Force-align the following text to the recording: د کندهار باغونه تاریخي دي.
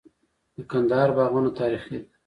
د 0.55 0.57
کندهار 0.71 1.09
باغونه 1.17 1.49
تاریخي 1.59 1.89
دي. 2.01 2.01